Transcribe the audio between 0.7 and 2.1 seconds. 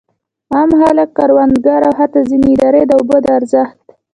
خلک، کروندګر او